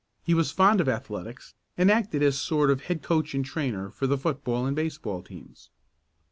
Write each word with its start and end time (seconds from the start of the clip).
He 0.23 0.33
was 0.33 0.51
fond 0.51 0.81
of 0.81 0.89
athletics, 0.89 1.53
and 1.77 1.91
acted 1.91 2.23
as 2.23 2.35
sort 2.35 2.71
of 2.71 2.85
head 2.85 3.03
coach 3.03 3.35
and 3.35 3.45
trainer 3.45 3.91
for 3.91 4.07
the 4.07 4.17
football 4.17 4.65
and 4.65 4.75
baseball 4.75 5.21
teams. 5.21 5.69